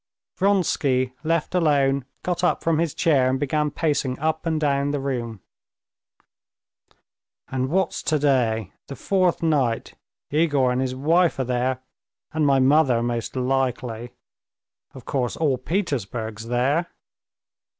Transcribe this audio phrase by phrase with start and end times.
[0.35, 4.99] Vronsky, left alone, got up from his chair and began pacing up and down the
[4.99, 5.41] room.
[7.49, 8.73] "And what's today?
[8.87, 9.93] The fourth night....
[10.31, 11.81] Yegor and his wife are there,
[12.31, 14.13] and my mother, most likely.
[14.95, 16.87] Of course all Petersburg's there.